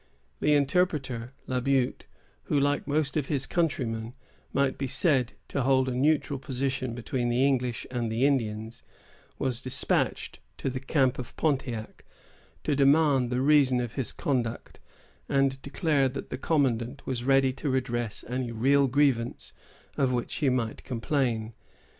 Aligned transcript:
The 0.39 0.55
interpreter, 0.55 1.31
La 1.45 1.59
Butte, 1.59 2.07
who, 2.45 2.59
like 2.59 2.87
most 2.87 3.15
of 3.17 3.27
his 3.27 3.45
countrymen, 3.45 4.15
might 4.51 4.75
be 4.79 4.87
said 4.87 5.33
to 5.49 5.61
hold 5.61 5.87
a 5.87 5.91
neutral 5.93 6.39
position 6.39 6.95
between 6.95 7.29
the 7.29 7.45
English 7.45 7.85
and 7.91 8.11
the 8.11 8.25
Indians, 8.25 8.81
was 9.37 9.61
despatched 9.61 10.39
to 10.57 10.71
the 10.71 10.79
camp 10.79 11.19
of 11.19 11.37
Pontiac, 11.37 12.03
to 12.63 12.75
demand 12.75 13.29
the 13.29 13.41
reasons 13.41 13.81
of 13.83 13.93
his 13.93 14.11
conduct, 14.11 14.79
and 15.29 15.61
declare 15.61 16.09
that 16.09 16.31
the 16.31 16.37
commandant 16.39 17.05
was 17.05 17.23
ready 17.23 17.53
to 17.53 17.69
redress 17.69 18.25
any 18.27 18.51
real 18.51 18.87
grievance 18.87 19.53
of 19.97 20.11
which 20.11 20.33
he 20.37 20.49
might 20.49 20.83
complain. 20.83 21.53